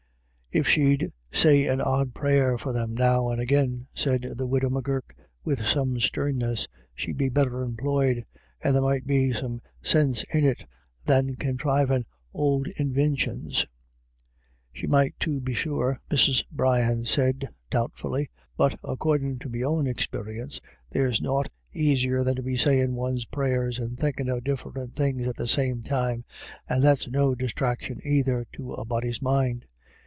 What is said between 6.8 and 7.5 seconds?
she'd be